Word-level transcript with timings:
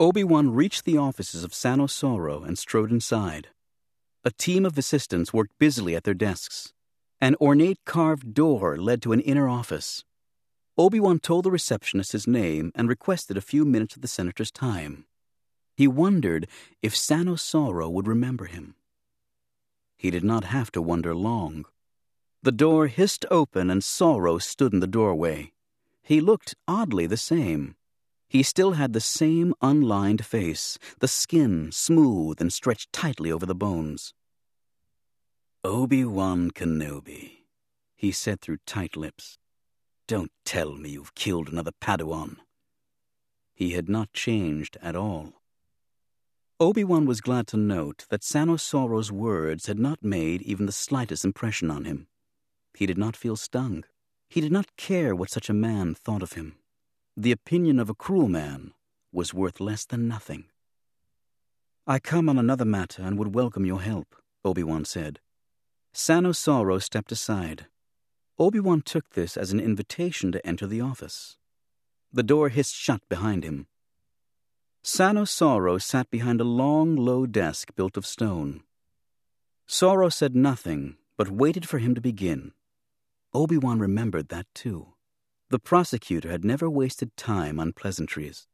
Obi-Wan 0.00 0.54
reached 0.54 0.86
the 0.86 0.96
offices 0.96 1.44
of 1.44 1.52
Sano 1.52 1.86
Sauro 1.86 2.42
and 2.42 2.58
strode 2.58 2.90
inside. 2.90 3.48
A 4.24 4.30
team 4.30 4.64
of 4.64 4.78
assistants 4.78 5.34
worked 5.34 5.58
busily 5.58 5.94
at 5.94 6.04
their 6.04 6.14
desks. 6.14 6.72
An 7.20 7.36
ornate 7.38 7.84
carved 7.84 8.32
door 8.32 8.78
led 8.78 9.02
to 9.02 9.12
an 9.12 9.20
inner 9.20 9.46
office. 9.46 10.02
Obi-Wan 10.78 11.18
told 11.18 11.44
the 11.44 11.50
receptionist 11.50 12.12
his 12.12 12.26
name 12.26 12.72
and 12.74 12.88
requested 12.88 13.36
a 13.36 13.42
few 13.42 13.66
minutes 13.66 13.94
of 13.94 14.00
the 14.00 14.08
senator's 14.08 14.50
time. 14.50 15.04
He 15.76 15.86
wondered 15.86 16.48
if 16.80 16.96
Sano 16.96 17.36
Sauro 17.36 17.90
would 17.90 18.08
remember 18.08 18.46
him. 18.46 18.76
He 19.98 20.10
did 20.10 20.24
not 20.24 20.44
have 20.44 20.72
to 20.72 20.80
wonder 20.80 21.14
long. 21.14 21.66
The 22.42 22.52
door 22.52 22.86
hissed 22.86 23.26
open 23.30 23.68
and 23.68 23.84
Sauro 23.84 24.38
stood 24.38 24.72
in 24.72 24.80
the 24.80 24.86
doorway. 24.86 25.52
He 26.02 26.22
looked 26.22 26.54
oddly 26.66 27.06
the 27.06 27.18
same. 27.18 27.76
He 28.30 28.44
still 28.44 28.72
had 28.72 28.92
the 28.92 29.00
same 29.00 29.54
unlined 29.60 30.24
face, 30.24 30.78
the 31.00 31.08
skin 31.08 31.72
smooth 31.72 32.40
and 32.40 32.52
stretched 32.52 32.92
tightly 32.92 33.32
over 33.32 33.44
the 33.44 33.56
bones. 33.56 34.14
Obi-Wan 35.64 36.52
Kenobi, 36.52 37.46
he 37.96 38.12
said 38.12 38.40
through 38.40 38.58
tight 38.64 38.96
lips. 38.96 39.36
Don't 40.06 40.30
tell 40.44 40.76
me 40.76 40.90
you've 40.90 41.16
killed 41.16 41.48
another 41.48 41.72
Padawan. 41.82 42.36
He 43.52 43.72
had 43.72 43.88
not 43.88 44.12
changed 44.12 44.78
at 44.80 44.94
all. 44.94 45.32
Obi-Wan 46.60 47.06
was 47.06 47.20
glad 47.20 47.48
to 47.48 47.56
note 47.56 48.06
that 48.10 48.22
Sano 48.22 48.56
Sauro's 48.56 49.10
words 49.10 49.66
had 49.66 49.80
not 49.80 50.04
made 50.04 50.40
even 50.42 50.66
the 50.66 50.72
slightest 50.72 51.24
impression 51.24 51.68
on 51.68 51.84
him. 51.84 52.06
He 52.74 52.86
did 52.86 52.96
not 52.96 53.16
feel 53.16 53.34
stung. 53.34 53.82
He 54.28 54.40
did 54.40 54.52
not 54.52 54.76
care 54.76 55.16
what 55.16 55.30
such 55.30 55.50
a 55.50 55.52
man 55.52 55.96
thought 55.96 56.22
of 56.22 56.34
him. 56.34 56.59
The 57.16 57.32
opinion 57.32 57.78
of 57.78 57.90
a 57.90 57.94
cruel 57.94 58.28
man 58.28 58.72
was 59.12 59.34
worth 59.34 59.60
less 59.60 59.84
than 59.84 60.06
nothing. 60.06 60.44
I 61.86 61.98
come 61.98 62.28
on 62.28 62.38
another 62.38 62.64
matter 62.64 63.02
and 63.02 63.18
would 63.18 63.34
welcome 63.34 63.66
your 63.66 63.80
help, 63.80 64.14
Obi-Wan 64.44 64.84
said. 64.84 65.18
Sano 65.92 66.30
Sauro 66.30 66.78
stepped 66.78 67.10
aside. 67.10 67.66
Obi-Wan 68.38 68.82
took 68.82 69.10
this 69.10 69.36
as 69.36 69.52
an 69.52 69.58
invitation 69.58 70.30
to 70.32 70.46
enter 70.46 70.66
the 70.66 70.80
office. 70.80 71.36
The 72.12 72.22
door 72.22 72.48
hissed 72.48 72.74
shut 72.74 73.02
behind 73.08 73.44
him. 73.44 73.66
Sano 74.82 75.24
Sauro 75.24 75.78
sat 75.78 76.10
behind 76.10 76.40
a 76.40 76.44
long, 76.44 76.96
low 76.96 77.26
desk 77.26 77.74
built 77.74 77.96
of 77.96 78.06
stone. 78.06 78.62
Sauro 79.66 80.08
said 80.08 80.34
nothing, 80.34 80.96
but 81.16 81.28
waited 81.28 81.68
for 81.68 81.78
him 81.78 81.94
to 81.94 82.00
begin. 82.00 82.52
Obi-Wan 83.34 83.78
remembered 83.78 84.28
that 84.28 84.46
too. 84.54 84.94
The 85.50 85.58
prosecutor 85.58 86.30
had 86.30 86.44
never 86.44 86.70
wasted 86.70 87.16
time 87.16 87.58
on 87.58 87.72
pleasantries. 87.72 88.46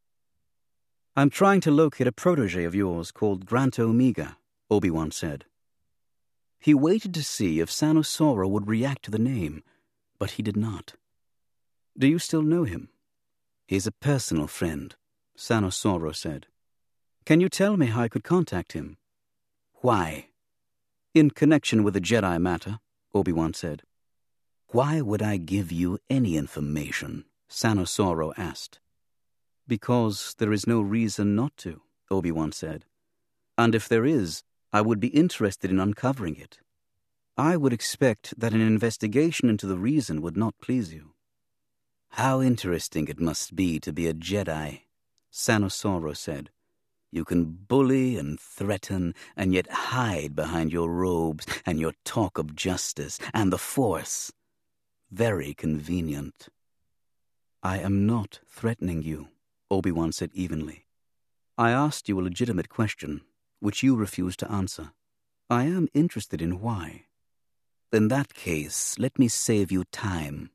I'm 1.15 1.29
trying 1.29 1.61
to 1.63 1.71
locate 1.71 2.07
a 2.07 2.13
protege 2.13 2.65
of 2.65 2.75
yours 2.75 3.13
called 3.13 3.45
Granta 3.45 3.83
Omega, 3.83 4.39
Obi-Wan 4.71 5.11
said. 5.11 5.45
He 6.59 6.73
waited 6.73 7.13
to 7.15 7.23
see 7.23 7.61
if 7.61 7.71
Sano 7.71 8.01
Sauro 8.01 8.49
would 8.49 8.67
react 8.67 9.05
to 9.05 9.11
the 9.11 9.19
name, 9.19 9.63
but 10.19 10.33
he 10.33 10.43
did 10.43 10.57
not. 10.57 10.95
Do 11.99 12.07
you 12.07 12.19
still 12.19 12.43
know 12.43 12.65
him? 12.65 12.89
He's 13.67 13.87
a 13.87 13.93
personal 13.93 14.47
friend, 14.47 14.95
Sano 15.37 15.69
Sauro 15.69 16.13
said. 16.13 16.47
Can 17.27 17.41
you 17.41 17.51
tell 17.51 17.77
me 17.77 17.87
how 17.87 18.03
I 18.03 18.09
could 18.09 18.25
contact 18.25 18.73
him? 18.73 18.97
Why? 19.83 20.29
In 21.13 21.31
connection 21.31 21.85
with 21.85 21.93
the 21.93 22.01
Jedi 22.01 22.41
matter, 22.41 22.79
Obi-Wan 23.15 23.53
said. 23.53 23.83
Why 24.69 25.01
would 25.01 25.23
I 25.23 25.37
give 25.37 25.71
you 25.71 25.99
any 26.11 26.37
information? 26.37 27.25
Sano 27.49 27.85
Sauro 27.85 28.33
asked. 28.37 28.81
Because 29.69 30.35
there 30.39 30.53
is 30.53 30.67
no 30.67 30.81
reason 30.81 31.37
not 31.37 31.57
to, 31.59 31.83
Obi-Wan 32.11 32.53
said. 32.53 32.85
And 33.57 33.75
if 33.75 33.89
there 33.89 34.05
is, 34.05 34.43
I 34.73 34.81
would 34.81 35.01
be 35.01 35.09
interested 35.09 35.71
in 35.71 35.79
uncovering 35.79 36.37
it. 36.37 36.59
I 37.39 37.57
would 37.57 37.73
expect 37.73 38.39
that 38.39 38.55
an 38.55 38.61
investigation 38.61 39.49
into 39.49 39.67
the 39.67 39.79
reason 39.79 40.21
would 40.23 40.37
not 40.37 40.55
please 40.61 40.93
you. 40.93 41.13
How 42.11 42.41
interesting 42.43 43.09
it 43.09 43.21
must 43.21 43.55
be 43.55 43.79
to 43.81 43.93
be 43.93 44.07
a 44.09 44.15
Jedi, 44.15 44.81
Sano 45.31 45.69
Sauro 45.69 46.13
said. 46.13 46.51
You 47.13 47.25
can 47.25 47.45
bully 47.45 48.17
and 48.17 48.41
threaten 48.41 49.15
and 49.37 49.55
yet 49.55 49.71
hide 49.71 50.35
behind 50.35 50.73
your 50.73 50.91
robes 50.91 51.47
and 51.65 51.79
your 51.79 51.93
talk 52.05 52.37
of 52.37 52.57
justice 52.57 53.19
and 53.33 53.53
the 53.53 53.59
Force. 53.59 54.33
Very 55.11 55.55
convenient. 55.55 56.49
I 57.63 57.79
am 57.79 58.07
not 58.07 58.41
threatening 58.49 59.03
you, 59.03 59.29
Obi-Wan 59.71 60.13
said 60.13 60.31
evenly. 60.35 60.87
I 61.57 61.71
asked 61.71 62.09
you 62.09 62.19
a 62.19 62.23
legitimate 62.23 62.69
question, 62.69 63.23
which 63.61 63.83
you 63.83 63.95
refused 63.95 64.41
to 64.41 64.51
answer. 64.51 64.91
I 65.49 65.65
am 65.65 65.89
interested 65.95 66.43
in 66.43 66.61
why. 66.61 67.05
In 67.93 68.09
that 68.09 68.35
case, 68.35 68.99
let 68.99 69.17
me 69.19 69.29
save 69.29 69.71
you 69.71 69.85
time. 69.85 70.51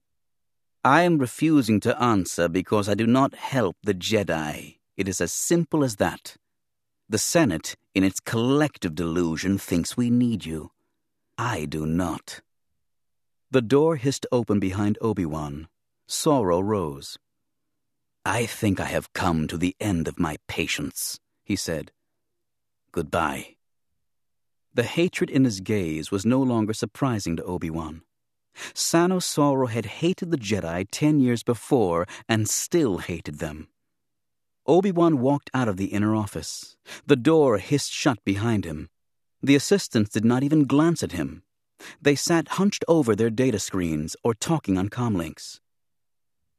I 0.83 1.03
am 1.03 1.17
refusing 1.17 1.79
to 1.81 2.01
answer 2.01 2.49
because 2.49 2.89
I 2.89 2.93
do 2.93 3.07
not 3.07 3.35
help 3.35 3.77
the 3.83 3.93
Jedi. 3.93 4.79
It 4.97 5.07
is 5.07 5.21
as 5.21 5.31
simple 5.31 5.83
as 5.83 5.95
that. 5.95 6.35
The 7.07 7.17
Senate, 7.17 7.75
in 7.95 8.03
its 8.03 8.19
collective 8.19 8.95
delusion, 8.95 9.57
thinks 9.57 9.95
we 9.95 10.09
need 10.09 10.45
you. 10.45 10.71
I 11.37 11.65
do 11.65 11.85
not. 11.85 12.41
The 13.51 13.61
door 13.61 13.97
hissed 13.97 14.25
open 14.31 14.61
behind 14.61 14.97
Obi-Wan. 15.01 15.67
Sauro 16.07 16.61
rose. 16.61 17.17
I 18.23 18.45
think 18.45 18.79
I 18.79 18.85
have 18.85 19.11
come 19.11 19.45
to 19.49 19.57
the 19.57 19.75
end 19.77 20.07
of 20.07 20.17
my 20.17 20.37
patience, 20.47 21.19
he 21.43 21.57
said. 21.57 21.91
Goodbye. 22.93 23.57
The 24.73 24.83
hatred 24.83 25.29
in 25.29 25.43
his 25.43 25.59
gaze 25.59 26.11
was 26.11 26.25
no 26.25 26.41
longer 26.41 26.73
surprising 26.73 27.35
to 27.35 27.43
Obi-Wan. 27.43 28.03
Sano 28.73 29.19
Sauro 29.19 29.67
had 29.67 29.85
hated 29.99 30.31
the 30.31 30.37
Jedi 30.37 30.85
ten 30.89 31.19
years 31.19 31.43
before 31.43 32.07
and 32.29 32.47
still 32.47 32.99
hated 32.99 33.39
them. 33.39 33.67
Obi-Wan 34.65 35.19
walked 35.19 35.49
out 35.53 35.67
of 35.67 35.75
the 35.75 35.87
inner 35.87 36.15
office. 36.15 36.77
The 37.05 37.17
door 37.17 37.57
hissed 37.57 37.91
shut 37.91 38.23
behind 38.23 38.63
him. 38.63 38.87
The 39.43 39.55
assistants 39.55 40.11
did 40.11 40.23
not 40.23 40.41
even 40.41 40.67
glance 40.67 41.03
at 41.03 41.11
him. 41.11 41.43
They 42.01 42.15
sat 42.15 42.49
hunched 42.59 42.83
over 42.87 43.15
their 43.15 43.29
data 43.29 43.59
screens 43.59 44.15
or 44.23 44.33
talking 44.33 44.77
on 44.77 44.89
comlinks. 44.89 45.59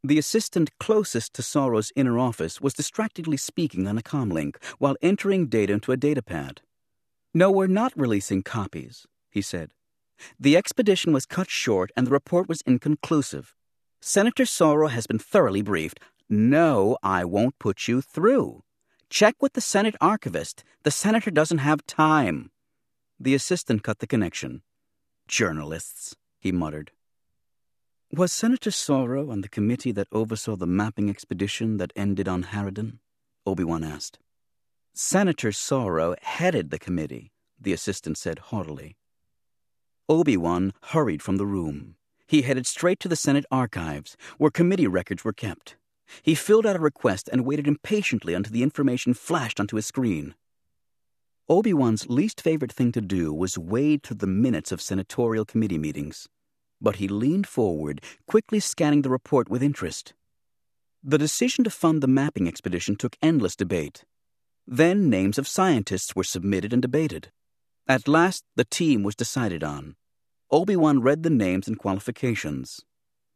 The 0.05 0.19
assistant 0.19 0.71
closest 0.81 1.33
to 1.34 1.43
Sauro's 1.43 1.93
inner 1.94 2.19
office 2.19 2.60
was 2.60 2.75
distractedly 2.75 3.37
speaking 3.37 3.87
on 3.87 3.97
a 3.97 4.03
comlink 4.03 4.56
while 4.78 4.97
entering 5.00 5.47
data 5.47 5.75
into 5.75 5.93
a 5.93 5.97
datapad. 5.97 6.59
No, 7.33 7.50
we're 7.50 7.69
not 7.69 7.93
releasing 7.97 8.43
copies, 8.43 9.06
he 9.31 9.41
said. 9.41 9.71
The 10.41 10.56
expedition 10.56 11.12
was 11.12 11.25
cut 11.25 11.49
short 11.49 11.93
and 11.97 12.06
the 12.06 12.10
report 12.10 12.49
was 12.49 12.62
inconclusive. 12.66 13.54
Senator 14.00 14.44
Sauro 14.44 14.91
has 14.91 15.06
been 15.06 15.21
thoroughly 15.21 15.62
briefed. 15.62 16.00
No, 16.28 16.99
I 17.03 17.25
won't 17.25 17.59
put 17.60 17.87
you 17.87 18.00
through. 18.00 18.65
Check 19.09 19.37
with 19.41 19.53
the 19.53 19.60
Senate 19.60 19.94
archivist. 20.00 20.65
The 20.83 20.91
senator 20.91 21.31
doesn't 21.31 21.59
have 21.59 21.87
time. 21.87 22.50
The 23.21 23.34
assistant 23.34 23.84
cut 23.84 24.00
the 24.00 24.06
connection. 24.09 24.62
Journalists, 25.28 26.15
he 26.38 26.53
muttered. 26.53 26.93
Was 28.12 28.33
Senator 28.33 28.71
Sauro 28.71 29.31
on 29.31 29.41
the 29.41 29.49
committee 29.49 29.93
that 29.93 30.09
oversaw 30.12 30.56
the 30.56 30.66
mapping 30.66 31.09
expedition 31.09 31.78
that 31.78 31.93
ended 31.97 32.28
on 32.28 32.43
Haariden? 32.44 32.99
Obi-Wan 33.47 33.83
asked. 33.83 34.19
Senator 34.93 35.53
Sauro 35.53 36.15
headed 36.21 36.71
the 36.71 36.78
committee, 36.78 37.33
the 37.59 37.72
assistant 37.72 38.19
said 38.19 38.38
haughtily. 38.38 38.97
Obi-Wan 40.09 40.75
hurried 40.83 41.22
from 41.22 41.39
the 41.39 41.47
room. 41.47 41.97
He 42.27 42.43
headed 42.43 42.66
straight 42.66 43.00
to 43.00 43.09
the 43.09 43.16
Senate 43.16 43.47
archives, 43.50 44.16
where 44.37 44.50
committee 44.50 44.87
records 44.87 45.25
were 45.25 45.33
kept. 45.33 45.77
He 46.22 46.34
filled 46.34 46.66
out 46.66 46.77
a 46.77 46.81
request 46.81 47.31
and 47.33 47.47
waited 47.47 47.66
impatiently 47.66 48.34
until 48.34 48.53
the 48.53 48.62
information 48.62 49.15
flashed 49.15 49.59
onto 49.59 49.77
his 49.77 49.87
screen. 49.87 50.34
Obi-Wan's 51.48 52.09
least 52.09 52.41
favorite 52.41 52.72
thing 52.72 52.92
to 52.92 53.00
do 53.00 53.33
was 53.33 53.59
wade 53.59 54.03
through 54.03 54.18
the 54.18 54.27
minutes 54.27 54.71
of 54.71 54.80
senatorial 54.80 55.44
committee 55.44 55.78
meetings. 55.78 56.28
But 56.80 56.97
he 56.97 57.09
leaned 57.09 57.47
forward, 57.47 58.03
quickly 58.27 58.60
scanning 58.60 59.03
the 59.03 59.10
report 59.10 59.48
with 59.48 59.62
interest. 59.62 60.15
The 61.03 61.18
decision 61.18 61.65
to 61.65 61.71
fund 61.71 62.00
the 62.03 62.06
mapping 62.09 62.47
expedition 62.47 62.97
took 62.97 63.16
endless 63.21 63.56
debate. 63.56 64.04
Then 64.66 65.10
names 65.10 65.36
of 65.36 65.48
scientists 65.48 66.15
were 66.15 66.24
submitted 66.24 66.72
and 66.72 66.80
debated. 66.80 67.33
At 67.88 68.06
last, 68.06 68.45
the 68.54 68.65
team 68.65 69.03
was 69.03 69.16
decided 69.16 69.65
on. 69.65 69.97
Obi-Wan 70.50 71.00
read 71.03 71.24
the 71.24 71.30
names 71.30 71.66
and 71.66 71.78
qualifications. 71.78 72.80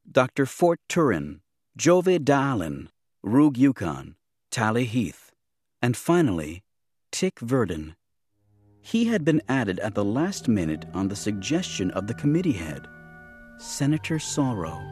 Dr. 0.09 0.47
Fort 0.47 0.79
Turin, 0.89 1.41
Jove 1.77 2.25
Dalen, 2.25 2.91
Roog 3.25 3.57
Yukon, 3.57 4.15
Tally 4.53 4.85
Heath, 4.85 5.33
and 5.83 5.97
finally, 5.97 6.63
Tick 7.13 7.41
Verdon. 7.41 7.95
He 8.81 9.07
had 9.07 9.25
been 9.25 9.41
added 9.49 9.79
at 9.81 9.95
the 9.95 10.05
last 10.05 10.49
minute 10.49 10.85
on 10.93 11.09
the 11.09 11.17
suggestion 11.17 11.91
of 11.93 12.07
the 12.07 12.15
committee 12.15 12.53
head, 12.53 12.87
Senator 13.59 14.19
Sauro. 14.19 14.83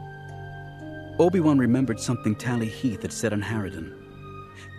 Obi-Wan 1.19 1.57
remembered 1.57 1.99
something 1.99 2.35
Tally 2.35 2.67
Heath 2.67 3.03
had 3.03 3.13
said 3.13 3.31
on 3.31 3.41
Haariden. 3.41 3.93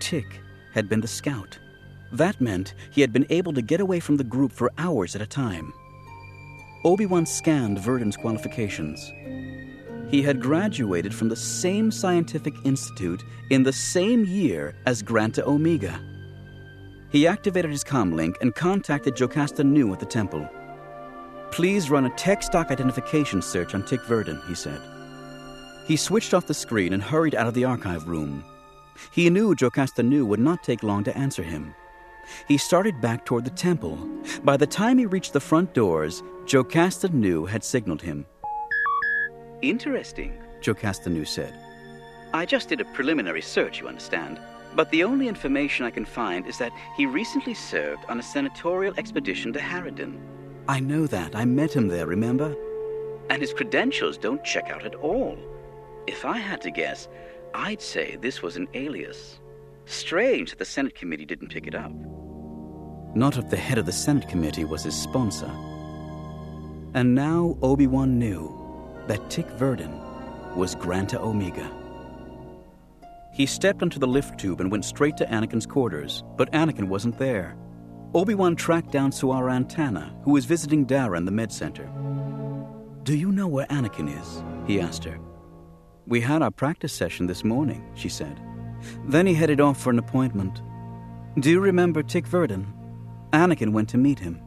Tick 0.00 0.40
had 0.74 0.88
been 0.88 1.00
the 1.00 1.08
scout. 1.08 1.58
That 2.12 2.40
meant 2.40 2.74
he 2.90 3.00
had 3.00 3.12
been 3.12 3.26
able 3.30 3.52
to 3.52 3.62
get 3.62 3.80
away 3.80 4.00
from 4.00 4.16
the 4.16 4.24
group 4.24 4.52
for 4.52 4.72
hours 4.76 5.14
at 5.14 5.22
a 5.22 5.26
time. 5.26 5.72
Obi-Wan 6.84 7.26
scanned 7.26 7.78
Verdon's 7.78 8.16
qualifications. 8.16 9.12
He 10.10 10.22
had 10.22 10.40
graduated 10.40 11.14
from 11.14 11.28
the 11.28 11.36
same 11.36 11.90
scientific 11.90 12.54
institute 12.64 13.22
in 13.50 13.62
the 13.62 13.72
same 13.72 14.24
year 14.24 14.74
as 14.86 15.02
Granta 15.02 15.44
Omega. 15.46 16.00
He 17.10 17.26
activated 17.26 17.70
his 17.70 17.84
comlink 17.84 18.36
and 18.40 18.54
contacted 18.54 19.16
Jocasta 19.16 19.62
Nu 19.64 19.92
at 19.92 20.00
the 20.00 20.06
temple. 20.06 20.48
Please 21.50 21.90
run 21.90 22.06
a 22.06 22.10
tech 22.16 22.42
stock 22.42 22.70
identification 22.70 23.40
search 23.40 23.74
on 23.74 23.84
Tick 23.84 24.02
Verdon, 24.04 24.40
he 24.48 24.54
said. 24.54 24.80
He 25.86 25.96
switched 25.96 26.34
off 26.34 26.46
the 26.46 26.54
screen 26.54 26.92
and 26.92 27.02
hurried 27.02 27.34
out 27.34 27.46
of 27.46 27.54
the 27.54 27.64
archive 27.64 28.08
room. 28.08 28.44
He 29.12 29.30
knew 29.30 29.54
Jocasta 29.54 30.02
Nu 30.02 30.26
would 30.26 30.40
not 30.40 30.64
take 30.64 30.82
long 30.82 31.04
to 31.04 31.16
answer 31.16 31.42
him. 31.42 31.74
He 32.48 32.58
started 32.58 33.00
back 33.00 33.24
toward 33.24 33.44
the 33.44 33.50
temple. 33.50 33.96
By 34.42 34.56
the 34.56 34.66
time 34.66 34.98
he 34.98 35.06
reached 35.06 35.32
the 35.32 35.40
front 35.40 35.74
doors, 35.74 36.22
Jocasta 36.46 37.08
Nu 37.10 37.46
had 37.46 37.62
signaled 37.62 38.02
him. 38.02 38.26
Interesting, 39.62 40.42
Jocasta 40.60 41.08
Nu 41.08 41.24
said. 41.24 41.54
I 42.34 42.44
just 42.44 42.68
did 42.68 42.80
a 42.80 42.84
preliminary 42.86 43.42
search, 43.42 43.80
you 43.80 43.86
understand. 43.86 44.40
But 44.76 44.90
the 44.90 45.04
only 45.04 45.26
information 45.26 45.86
I 45.86 45.90
can 45.90 46.04
find 46.04 46.46
is 46.46 46.58
that 46.58 46.70
he 46.98 47.06
recently 47.06 47.54
served 47.54 48.04
on 48.10 48.20
a 48.20 48.22
senatorial 48.22 48.94
expedition 48.98 49.52
to 49.54 49.58
Haariden. 49.58 50.20
I 50.68 50.80
know 50.80 51.06
that. 51.06 51.34
I 51.34 51.46
met 51.46 51.74
him 51.74 51.88
there, 51.88 52.06
remember? 52.06 52.54
And 53.30 53.40
his 53.40 53.54
credentials 53.54 54.18
don't 54.18 54.44
check 54.44 54.68
out 54.70 54.84
at 54.84 54.94
all. 54.94 55.38
If 56.06 56.26
I 56.26 56.36
had 56.36 56.60
to 56.60 56.70
guess, 56.70 57.08
I'd 57.54 57.80
say 57.80 58.16
this 58.20 58.42
was 58.42 58.56
an 58.56 58.68
alias. 58.74 59.40
Strange 59.86 60.50
that 60.50 60.58
the 60.58 60.66
Senate 60.66 60.94
committee 60.94 61.24
didn't 61.24 61.48
pick 61.48 61.66
it 61.66 61.74
up. 61.74 61.92
Not 63.14 63.38
if 63.38 63.48
the 63.48 63.56
head 63.56 63.78
of 63.78 63.86
the 63.86 63.92
Senate 63.92 64.28
committee 64.28 64.66
was 64.66 64.82
his 64.82 64.94
sponsor. 64.94 65.50
And 66.92 67.14
now 67.14 67.56
Obi-Wan 67.62 68.18
knew 68.18 68.54
that 69.06 69.30
Tick 69.30 69.48
Verdon 69.52 69.98
was 70.54 70.74
Granta 70.74 71.18
Omega. 71.18 71.70
He 73.36 73.44
stepped 73.44 73.82
onto 73.82 73.98
the 73.98 74.06
lift 74.06 74.40
tube 74.40 74.62
and 74.62 74.70
went 74.70 74.86
straight 74.86 75.18
to 75.18 75.26
Anakin's 75.26 75.66
quarters, 75.66 76.24
but 76.38 76.50
Anakin 76.52 76.88
wasn't 76.88 77.18
there. 77.18 77.54
Obi-Wan 78.14 78.56
tracked 78.56 78.90
down 78.90 79.10
Soara 79.10 79.52
Antana, 79.62 80.10
who 80.24 80.30
was 80.30 80.46
visiting 80.46 80.86
Darra 80.86 81.18
in 81.18 81.26
the 81.26 81.30
med 81.30 81.52
center. 81.52 81.86
Do 83.02 83.14
you 83.14 83.30
know 83.30 83.46
where 83.46 83.66
Anakin 83.66 84.08
is? 84.08 84.42
he 84.66 84.80
asked 84.80 85.04
her. 85.04 85.20
We 86.06 86.22
had 86.22 86.40
our 86.40 86.50
practice 86.50 86.94
session 86.94 87.26
this 87.26 87.44
morning, 87.44 87.84
she 87.94 88.08
said. 88.08 88.40
Then 89.04 89.26
he 89.26 89.34
headed 89.34 89.60
off 89.60 89.78
for 89.78 89.90
an 89.90 89.98
appointment. 89.98 90.62
Do 91.38 91.50
you 91.50 91.60
remember 91.60 92.02
Tick 92.02 92.26
Verdon? 92.26 92.72
Anakin 93.34 93.72
went 93.72 93.90
to 93.90 93.98
meet 93.98 94.18
him. 94.18 94.40